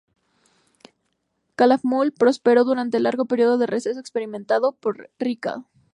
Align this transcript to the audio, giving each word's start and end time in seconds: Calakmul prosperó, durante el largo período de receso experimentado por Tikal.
Calakmul 1.55 2.11
prosperó, 2.11 2.63
durante 2.63 2.97
el 2.97 3.03
largo 3.03 3.25
período 3.25 3.59
de 3.59 3.67
receso 3.67 3.99
experimentado 3.99 4.71
por 4.71 5.11
Tikal. 5.17 5.67